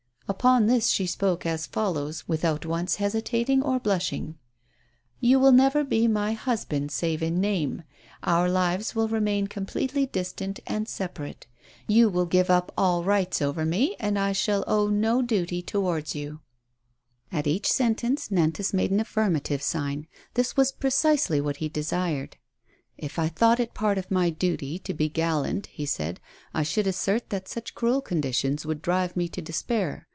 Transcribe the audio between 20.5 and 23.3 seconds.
was precisely what he desired. "If I